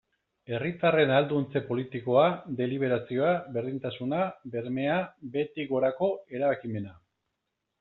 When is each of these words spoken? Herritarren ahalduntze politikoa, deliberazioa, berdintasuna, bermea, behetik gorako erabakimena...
Herritarren 0.55 1.11
ahalduntze 1.17 1.61
politikoa, 1.67 2.23
deliberazioa, 2.61 3.35
berdintasuna, 3.59 4.23
bermea, 4.57 4.99
behetik 5.37 5.73
gorako 5.77 6.13
erabakimena... 6.41 6.99